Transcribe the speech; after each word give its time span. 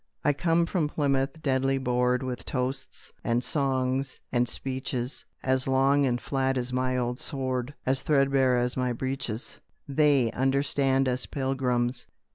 "I 0.23 0.33
come 0.33 0.65
from 0.65 0.89
Plymouth, 0.89 1.43
deadly 1.43 1.77
bored 1.77 2.23
With 2.23 2.43
toasts, 2.43 3.11
and 3.23 3.43
songs, 3.43 4.19
and 4.31 4.49
speeches, 4.49 5.25
As 5.43 5.67
long 5.67 6.07
and 6.07 6.19
flat 6.19 6.57
as 6.57 6.73
my 6.73 6.97
old 6.97 7.19
sword, 7.19 7.75
As 7.85 8.01
threadbare 8.01 8.57
as 8.57 8.75
my 8.75 8.93
breeches: 8.93 9.59
They 9.87 10.31
understand 10.31 11.07
us 11.07 11.27
Pilgrims! 11.27 12.07